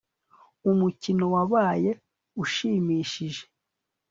[0.71, 1.91] umukino wabaye
[2.43, 3.43] ushimishije